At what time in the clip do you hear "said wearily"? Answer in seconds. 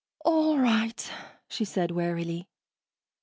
1.63-2.47